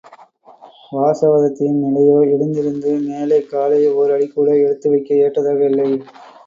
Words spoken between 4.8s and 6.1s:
வைக்க ஏற்றதாக இல்லை.